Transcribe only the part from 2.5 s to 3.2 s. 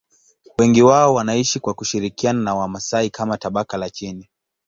Wamasai